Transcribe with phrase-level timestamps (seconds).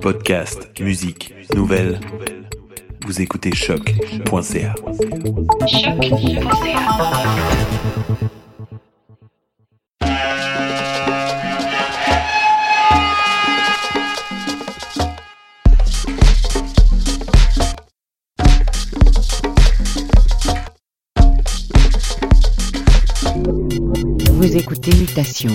[0.00, 2.00] Podcast, musique, nouvelles.
[3.06, 4.74] Vous écoutez choc.ca.
[24.32, 25.54] Vous écoutez Mutation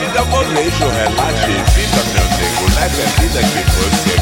[0.00, 4.19] vida é o relato, relaxe, viva meu nego, leve a vida que você